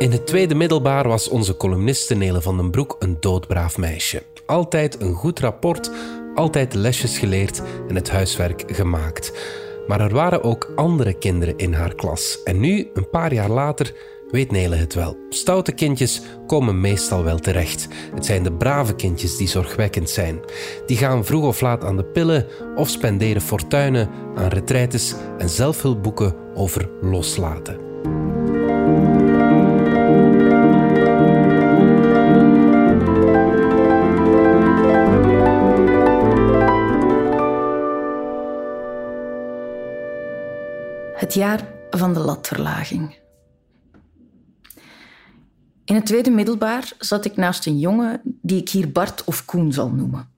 In 0.00 0.12
het 0.12 0.26
tweede 0.26 0.54
middelbaar 0.54 1.08
was 1.08 1.28
onze 1.28 1.56
columniste 1.56 2.14
Nele 2.14 2.40
van 2.40 2.56
den 2.56 2.70
Broek 2.70 2.96
een 2.98 3.16
doodbraaf 3.20 3.78
meisje. 3.78 4.22
Altijd 4.46 5.00
een 5.00 5.14
goed 5.14 5.40
rapport, 5.40 5.90
altijd 6.34 6.74
lesjes 6.74 7.18
geleerd 7.18 7.62
en 7.88 7.94
het 7.94 8.10
huiswerk 8.10 8.64
gemaakt. 8.66 9.32
Maar 9.86 10.00
er 10.00 10.14
waren 10.14 10.42
ook 10.42 10.72
andere 10.76 11.12
kinderen 11.12 11.56
in 11.56 11.72
haar 11.72 11.94
klas. 11.94 12.42
En 12.44 12.60
nu, 12.60 12.90
een 12.94 13.10
paar 13.10 13.34
jaar 13.34 13.50
later, 13.50 13.94
weet 14.30 14.50
Nele 14.50 14.76
het 14.76 14.94
wel. 14.94 15.16
Stoute 15.28 15.72
kindjes 15.72 16.22
komen 16.46 16.80
meestal 16.80 17.24
wel 17.24 17.38
terecht. 17.38 17.88
Het 18.14 18.26
zijn 18.26 18.42
de 18.42 18.52
brave 18.52 18.94
kindjes 18.94 19.36
die 19.36 19.48
zorgwekkend 19.48 20.10
zijn. 20.10 20.40
Die 20.86 20.96
gaan 20.96 21.24
vroeg 21.24 21.44
of 21.44 21.60
laat 21.60 21.84
aan 21.84 21.96
de 21.96 22.04
pillen 22.04 22.46
of 22.76 22.88
spenderen 22.88 23.42
fortuinen 23.42 24.10
aan 24.34 24.48
retraites 24.48 25.14
en 25.38 25.48
zelfhulpboeken 25.48 26.34
over 26.54 26.90
loslaten. 27.00 27.89
Het 41.30 41.38
jaar 41.38 41.68
van 41.90 42.14
de 42.14 42.20
latverlaging. 42.20 43.18
In 45.84 45.94
het 45.94 46.06
tweede 46.06 46.30
middelbaar 46.30 46.92
zat 46.98 47.24
ik 47.24 47.36
naast 47.36 47.66
een 47.66 47.78
jongen 47.78 48.20
die 48.24 48.60
ik 48.60 48.68
hier 48.68 48.92
Bart 48.92 49.24
of 49.24 49.44
Koen 49.44 49.72
zal 49.72 49.90
noemen. 49.90 50.28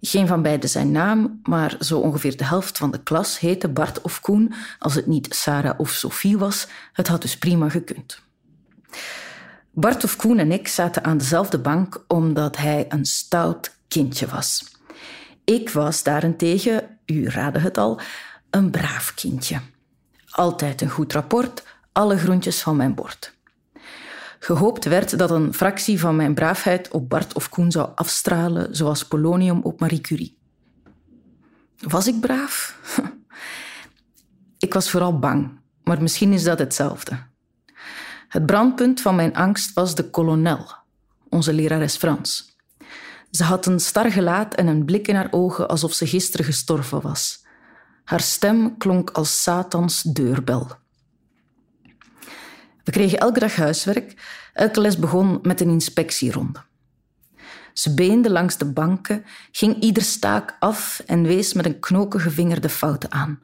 Geen 0.00 0.26
van 0.26 0.42
beiden 0.42 0.68
zijn 0.68 0.90
naam, 0.90 1.40
maar 1.42 1.76
zo 1.80 1.98
ongeveer 1.98 2.36
de 2.36 2.44
helft 2.44 2.78
van 2.78 2.90
de 2.90 3.02
klas 3.02 3.38
heette 3.38 3.68
Bart 3.68 4.00
of 4.00 4.20
Koen. 4.20 4.54
Als 4.78 4.94
het 4.94 5.06
niet 5.06 5.34
Sarah 5.34 5.80
of 5.80 5.90
Sophie 5.90 6.38
was, 6.38 6.66
het 6.92 7.08
had 7.08 7.22
dus 7.22 7.38
prima 7.38 7.68
gekund. 7.68 8.22
Bart 9.70 10.04
of 10.04 10.16
Koen 10.16 10.38
en 10.38 10.52
ik 10.52 10.68
zaten 10.68 11.04
aan 11.04 11.18
dezelfde 11.18 11.58
bank 11.58 12.04
omdat 12.08 12.56
hij 12.56 12.86
een 12.88 13.04
stout 13.04 13.76
kindje 13.88 14.26
was. 14.26 14.64
Ik 15.44 15.70
was 15.70 16.02
daarentegen, 16.02 16.98
u 17.06 17.28
raadde 17.28 17.58
het 17.58 17.78
al, 17.78 18.00
een 18.50 18.70
braaf 18.70 19.14
kindje. 19.14 19.60
Altijd 20.34 20.80
een 20.80 20.90
goed 20.90 21.12
rapport, 21.12 21.62
alle 21.92 22.18
groentjes 22.18 22.62
van 22.62 22.76
mijn 22.76 22.94
bord. 22.94 23.36
Gehoopt 24.38 24.84
werd 24.84 25.18
dat 25.18 25.30
een 25.30 25.54
fractie 25.54 26.00
van 26.00 26.16
mijn 26.16 26.34
braafheid 26.34 26.88
op 26.88 27.08
Bart 27.08 27.34
of 27.34 27.48
Koen 27.48 27.70
zou 27.70 27.88
afstralen, 27.94 28.76
zoals 28.76 29.06
polonium 29.06 29.60
op 29.62 29.80
Marie 29.80 30.00
Curie. 30.00 30.38
Was 31.78 32.06
ik 32.06 32.20
braaf? 32.20 32.78
Ik 34.58 34.74
was 34.74 34.90
vooral 34.90 35.18
bang, 35.18 35.60
maar 35.82 36.02
misschien 36.02 36.32
is 36.32 36.42
dat 36.42 36.58
hetzelfde. 36.58 37.18
Het 38.28 38.46
brandpunt 38.46 39.00
van 39.00 39.14
mijn 39.14 39.34
angst 39.34 39.72
was 39.72 39.94
de 39.94 40.10
kolonel, 40.10 40.66
onze 41.28 41.52
lerares 41.52 41.96
Frans. 41.96 42.56
Ze 43.30 43.44
had 43.44 43.66
een 43.66 43.80
star 43.80 44.10
gelaat 44.10 44.54
en 44.54 44.66
een 44.66 44.84
blik 44.84 45.08
in 45.08 45.14
haar 45.14 45.28
ogen 45.30 45.68
alsof 45.68 45.92
ze 45.92 46.06
gisteren 46.06 46.46
gestorven 46.46 47.00
was. 47.00 47.43
Haar 48.04 48.20
stem 48.20 48.78
klonk 48.78 49.10
als 49.10 49.42
Satans 49.42 50.02
deurbel. 50.02 50.70
We 52.84 52.90
kregen 52.90 53.18
elke 53.18 53.40
dag 53.40 53.56
huiswerk. 53.56 54.14
Elke 54.52 54.80
les 54.80 54.98
begon 54.98 55.38
met 55.42 55.60
een 55.60 55.68
inspectieronde. 55.68 56.62
Ze 57.72 57.94
beende 57.94 58.30
langs 58.30 58.56
de 58.56 58.64
banken, 58.64 59.24
ging 59.50 59.82
ieder 59.82 60.02
staak 60.02 60.56
af 60.58 61.02
en 61.06 61.22
wees 61.22 61.52
met 61.52 61.64
een 61.64 61.80
knokige 61.80 62.30
vinger 62.30 62.60
de 62.60 62.68
fouten 62.68 63.12
aan. 63.12 63.42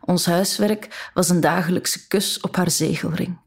Ons 0.00 0.26
huiswerk 0.26 1.10
was 1.14 1.28
een 1.28 1.40
dagelijkse 1.40 2.06
kus 2.06 2.40
op 2.40 2.56
haar 2.56 2.70
zegelring. 2.70 3.38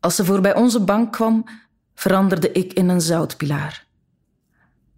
Als 0.00 0.16
ze 0.16 0.24
voorbij 0.24 0.54
onze 0.54 0.80
bank 0.80 1.12
kwam, 1.12 1.44
veranderde 1.94 2.52
ik 2.52 2.72
in 2.72 2.88
een 2.88 3.00
zoutpilaar. 3.00 3.86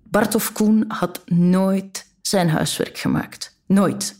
Bart 0.03 0.35
of 0.35 0.53
Koen 0.53 0.85
had 0.89 1.23
nooit 1.27 2.07
zijn 2.23 2.49
huiswerk 2.49 2.99
gemaakt. 2.99 3.50
Nooit. 3.73 4.19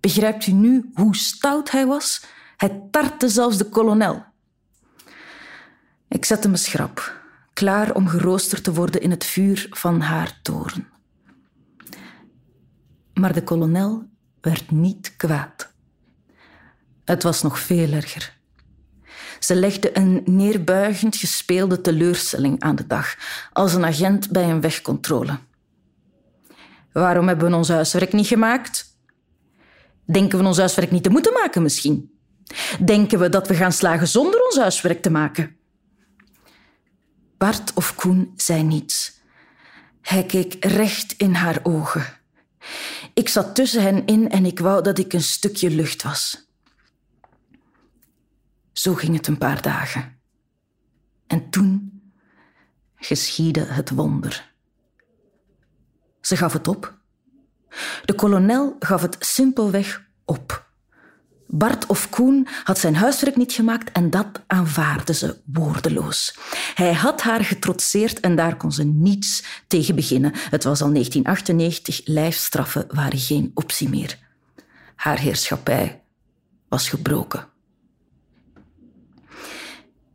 Begrijpt 0.00 0.46
u 0.46 0.52
nu 0.52 0.90
hoe 0.94 1.16
stout 1.16 1.70
hij 1.70 1.86
was? 1.86 2.24
Hij 2.56 2.82
tartte 2.90 3.28
zelfs 3.28 3.56
de 3.56 3.64
kolonel. 3.64 4.24
Ik 6.08 6.24
zette 6.24 6.48
me 6.48 6.56
schrap, 6.56 7.22
klaar 7.52 7.94
om 7.94 8.08
geroosterd 8.08 8.64
te 8.64 8.72
worden 8.72 9.00
in 9.00 9.10
het 9.10 9.24
vuur 9.24 9.66
van 9.70 10.00
haar 10.00 10.38
toren. 10.42 10.88
Maar 13.14 13.32
de 13.32 13.42
kolonel 13.42 14.08
werd 14.40 14.70
niet 14.70 15.16
kwaad. 15.16 15.72
Het 17.04 17.22
was 17.22 17.42
nog 17.42 17.58
veel 17.58 17.92
erger. 17.92 18.36
Ze 19.38 19.54
legde 19.54 19.96
een 19.96 20.22
neerbuigend 20.24 21.16
gespeelde 21.16 21.80
teleurstelling 21.80 22.60
aan 22.60 22.76
de 22.76 22.86
dag, 22.86 23.16
als 23.52 23.74
een 23.74 23.84
agent 23.84 24.30
bij 24.30 24.50
een 24.50 24.60
wegcontrole. 24.60 25.38
Waarom 26.92 27.28
hebben 27.28 27.50
we 27.50 27.56
ons 27.56 27.68
huiswerk 27.68 28.12
niet 28.12 28.26
gemaakt? 28.26 28.96
Denken 30.04 30.38
we 30.38 30.44
ons 30.44 30.58
huiswerk 30.58 30.90
niet 30.90 31.02
te 31.02 31.10
moeten 31.10 31.32
maken 31.32 31.62
misschien? 31.62 32.18
Denken 32.84 33.18
we 33.18 33.28
dat 33.28 33.48
we 33.48 33.54
gaan 33.54 33.72
slagen 33.72 34.08
zonder 34.08 34.44
ons 34.44 34.56
huiswerk 34.56 35.02
te 35.02 35.10
maken? 35.10 35.56
Bart 37.36 37.72
of 37.74 37.94
Koen 37.94 38.32
zei 38.36 38.62
niets. 38.62 39.20
Hij 40.00 40.26
keek 40.26 40.64
recht 40.64 41.12
in 41.12 41.34
haar 41.34 41.58
ogen. 41.62 42.06
Ik 43.14 43.28
zat 43.28 43.54
tussen 43.54 43.82
hen 43.82 44.06
in 44.06 44.30
en 44.30 44.44
ik 44.46 44.58
wou 44.58 44.82
dat 44.82 44.98
ik 44.98 45.12
een 45.12 45.22
stukje 45.22 45.70
lucht 45.70 46.02
was. 46.02 46.50
Zo 48.72 48.94
ging 48.94 49.16
het 49.16 49.26
een 49.26 49.38
paar 49.38 49.62
dagen. 49.62 50.20
En 51.26 51.50
toen 51.50 52.02
geschiedde 52.96 53.64
het 53.64 53.90
wonder. 53.90 54.51
Ze 56.22 56.36
gaf 56.36 56.52
het 56.52 56.68
op. 56.68 56.94
De 58.04 58.14
kolonel 58.14 58.76
gaf 58.78 59.02
het 59.02 59.16
simpelweg 59.20 60.04
op. 60.24 60.70
Bart 61.46 61.86
of 61.86 62.10
Koen 62.10 62.48
had 62.64 62.78
zijn 62.78 62.96
huiswerk 62.96 63.36
niet 63.36 63.52
gemaakt 63.52 63.92
en 63.92 64.10
dat 64.10 64.26
aanvaarde 64.46 65.14
ze 65.14 65.36
woordeloos. 65.44 66.38
Hij 66.74 66.94
had 66.94 67.22
haar 67.22 67.44
getrotseerd 67.44 68.20
en 68.20 68.36
daar 68.36 68.56
kon 68.56 68.72
ze 68.72 68.84
niets 68.84 69.44
tegen 69.66 69.94
beginnen. 69.94 70.32
Het 70.34 70.64
was 70.64 70.82
al 70.82 70.92
1998, 70.92 72.00
lijfstraffen 72.04 72.84
waren 72.88 73.18
geen 73.18 73.50
optie 73.54 73.88
meer. 73.88 74.18
Haar 74.96 75.18
heerschappij 75.18 76.02
was 76.68 76.88
gebroken. 76.88 77.46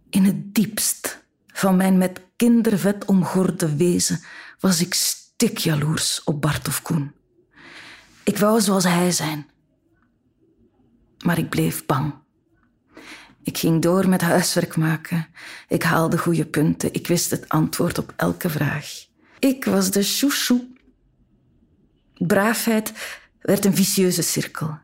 In 0.09 0.25
het 0.25 0.55
diepst 0.55 1.25
van 1.47 1.75
mijn 1.75 1.97
met 1.97 2.21
kindervet 2.35 3.05
omgorde 3.05 3.75
wezen 3.75 4.23
was 4.59 4.81
ik 4.81 4.93
jaloers 5.37 6.23
op 6.23 6.41
Bart 6.41 6.67
of 6.67 6.81
Koen. 6.81 7.11
Ik 8.23 8.37
wou 8.37 8.61
zoals 8.61 8.83
hij 8.83 9.11
zijn. 9.11 9.49
Maar 11.25 11.37
ik 11.37 11.49
bleef 11.49 11.85
bang. 11.85 12.13
Ik 13.43 13.57
ging 13.57 13.81
door 13.81 14.09
met 14.09 14.21
huiswerk 14.21 14.75
maken. 14.75 15.27
Ik 15.67 15.83
haalde 15.83 16.17
goede 16.17 16.45
punten. 16.45 16.93
Ik 16.93 17.07
wist 17.07 17.31
het 17.31 17.49
antwoord 17.49 17.97
op 17.97 18.13
elke 18.15 18.49
vraag. 18.49 19.05
Ik 19.39 19.65
was 19.65 19.91
de 19.91 20.03
chouchou. 20.03 20.75
Braafheid 22.17 22.93
werd 23.41 23.65
een 23.65 23.75
vicieuze 23.75 24.21
cirkel. 24.21 24.79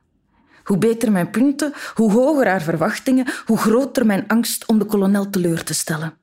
Hoe 0.63 0.77
beter 0.77 1.11
mijn 1.11 1.29
punten, 1.29 1.73
hoe 1.93 2.11
hoger 2.11 2.47
haar 2.47 2.61
verwachtingen, 2.61 3.27
hoe 3.45 3.57
groter 3.57 4.05
mijn 4.05 4.27
angst 4.27 4.65
om 4.65 4.79
de 4.79 4.85
kolonel 4.85 5.29
teleur 5.29 5.63
te 5.63 5.73
stellen. 5.73 6.17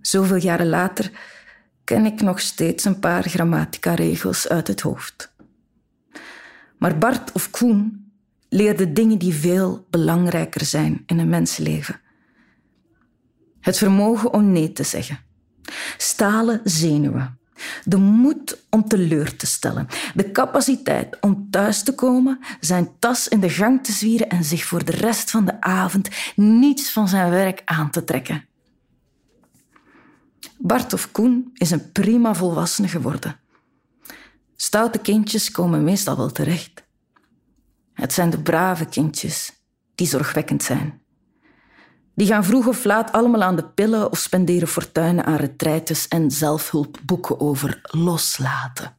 Zoveel 0.00 0.36
jaren 0.36 0.68
later 0.68 1.10
ken 1.84 2.06
ik 2.06 2.20
nog 2.20 2.40
steeds 2.40 2.84
een 2.84 2.98
paar 2.98 3.22
grammatica-regels 3.22 4.48
uit 4.48 4.66
het 4.66 4.80
hoofd. 4.80 5.32
Maar 6.78 6.98
Bart 6.98 7.32
of 7.32 7.50
Koen 7.50 8.12
leerde 8.48 8.92
dingen 8.92 9.18
die 9.18 9.34
veel 9.34 9.86
belangrijker 9.90 10.64
zijn 10.64 11.02
in 11.06 11.18
een 11.18 11.28
mensenleven. 11.28 12.00
Het 13.60 13.78
vermogen 13.78 14.32
om 14.32 14.52
nee 14.52 14.72
te 14.72 14.82
zeggen. 14.82 15.18
Stalen 15.96 16.60
zenuwen. 16.64 17.38
De 17.84 17.96
moed 17.96 18.58
om 18.70 18.88
teleur 18.88 19.36
te 19.36 19.46
stellen. 19.46 19.86
De 20.14 20.30
capaciteit 20.30 21.16
om 21.20 21.50
thuis 21.50 21.82
te 21.82 21.94
komen, 21.94 22.38
zijn 22.60 22.88
tas 22.98 23.28
in 23.28 23.40
de 23.40 23.50
gang 23.50 23.84
te 23.84 23.92
zwieren 23.92 24.28
en 24.28 24.44
zich 24.44 24.64
voor 24.64 24.84
de 24.84 24.92
rest 24.92 25.30
van 25.30 25.44
de 25.44 25.60
avond 25.60 26.08
niets 26.36 26.92
van 26.92 27.08
zijn 27.08 27.30
werk 27.30 27.62
aan 27.64 27.90
te 27.90 28.04
trekken. 28.04 28.44
Bart 30.64 30.92
of 30.92 31.12
Koen 31.12 31.50
is 31.54 31.70
een 31.70 31.92
prima 31.92 32.34
volwassene 32.34 32.88
geworden. 32.88 33.40
Stoute 34.56 34.98
kindjes 34.98 35.50
komen 35.50 35.84
meestal 35.84 36.16
wel 36.16 36.32
terecht. 36.32 36.84
Het 37.92 38.12
zijn 38.12 38.30
de 38.30 38.42
brave 38.42 38.84
kindjes 38.84 39.52
die 39.94 40.06
zorgwekkend 40.06 40.62
zijn. 40.62 41.00
Die 42.14 42.26
gaan 42.26 42.44
vroeg 42.44 42.66
of 42.66 42.84
laat 42.84 43.12
allemaal 43.12 43.42
aan 43.42 43.56
de 43.56 43.68
pillen 43.68 44.10
of 44.10 44.18
spenderen 44.18 44.68
fortuinen 44.68 45.24
aan 45.24 45.36
retraites 45.36 46.08
en 46.08 46.30
zelfhulpboeken 46.30 47.40
over 47.40 47.80
loslaten. 47.82 48.96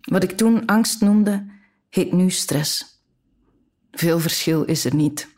Wat 0.00 0.22
ik 0.22 0.36
toen 0.36 0.66
angst 0.66 1.00
noemde, 1.00 1.46
heet 1.88 2.12
nu 2.12 2.30
stress. 2.30 3.02
Veel 3.90 4.18
verschil 4.18 4.64
is 4.64 4.84
er 4.84 4.94
niet. 4.94 5.28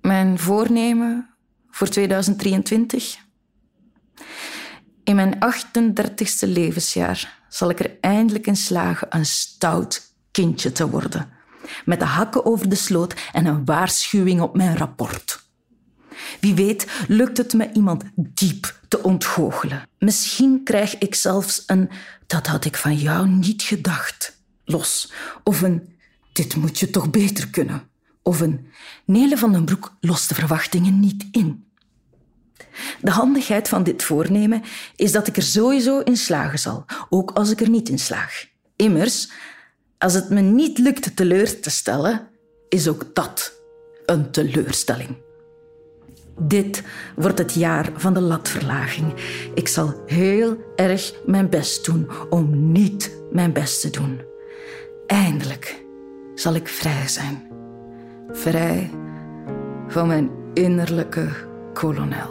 Mijn 0.00 0.38
voornemen 0.38 1.31
voor 1.72 1.88
2023? 1.88 3.16
In 5.04 5.14
mijn 5.14 5.34
38ste 5.34 6.48
levensjaar 6.48 7.40
zal 7.48 7.70
ik 7.70 7.80
er 7.80 7.96
eindelijk 8.00 8.46
in 8.46 8.56
slagen 8.56 9.06
een 9.10 9.26
stout 9.26 10.14
kindje 10.30 10.72
te 10.72 10.90
worden. 10.90 11.30
Met 11.84 11.98
de 11.98 12.04
hakken 12.04 12.44
over 12.44 12.68
de 12.68 12.74
sloot 12.74 13.14
en 13.32 13.46
een 13.46 13.64
waarschuwing 13.64 14.40
op 14.40 14.56
mijn 14.56 14.76
rapport. 14.76 15.42
Wie 16.40 16.54
weet 16.54 16.86
lukt 17.08 17.38
het 17.38 17.52
me 17.52 17.72
iemand 17.72 18.04
diep 18.14 18.80
te 18.88 19.02
ontgoochelen. 19.02 19.88
Misschien 19.98 20.64
krijg 20.64 20.98
ik 20.98 21.14
zelfs 21.14 21.62
een 21.66 21.90
dat 22.26 22.46
had 22.46 22.64
ik 22.64 22.76
van 22.76 22.96
jou 22.96 23.28
niet 23.28 23.62
gedacht 23.62 24.42
los. 24.64 25.12
Of 25.44 25.62
een 25.62 25.96
dit 26.32 26.56
moet 26.56 26.78
je 26.78 26.90
toch 26.90 27.10
beter 27.10 27.48
kunnen. 27.48 27.90
Of 28.22 28.40
een 28.40 28.66
Nele 29.04 29.38
van 29.38 29.52
den 29.52 29.64
Broek 29.64 29.96
lost 30.00 30.28
de 30.28 30.34
verwachtingen 30.34 31.00
niet 31.00 31.26
in. 31.30 31.66
De 33.00 33.10
handigheid 33.10 33.68
van 33.68 33.82
dit 33.82 34.02
voornemen 34.02 34.62
is 34.96 35.12
dat 35.12 35.26
ik 35.26 35.36
er 35.36 35.42
sowieso 35.42 36.00
in 36.00 36.16
slagen 36.16 36.58
zal, 36.58 36.84
ook 37.08 37.30
als 37.30 37.50
ik 37.50 37.60
er 37.60 37.68
niet 37.68 37.88
in 37.88 37.98
slaag. 37.98 38.46
Immers, 38.76 39.30
als 39.98 40.14
het 40.14 40.30
me 40.30 40.40
niet 40.40 40.78
lukt 40.78 41.16
teleur 41.16 41.60
te 41.60 41.70
stellen, 41.70 42.28
is 42.68 42.88
ook 42.88 43.14
dat 43.14 43.52
een 44.06 44.30
teleurstelling. 44.30 45.16
Dit 46.38 46.82
wordt 47.16 47.38
het 47.38 47.54
jaar 47.54 47.90
van 47.96 48.14
de 48.14 48.20
latverlaging. 48.20 49.14
Ik 49.54 49.68
zal 49.68 50.02
heel 50.06 50.56
erg 50.76 51.12
mijn 51.26 51.48
best 51.48 51.84
doen 51.84 52.10
om 52.30 52.72
niet 52.72 53.12
mijn 53.32 53.52
best 53.52 53.80
te 53.80 53.90
doen. 53.90 54.20
Eindelijk 55.06 55.84
zal 56.34 56.54
ik 56.54 56.68
vrij 56.68 57.08
zijn. 57.08 57.50
Vrij 58.32 58.90
van 59.88 60.06
mijn 60.06 60.30
innerlijke 60.52 61.28
kolonel. 61.72 62.30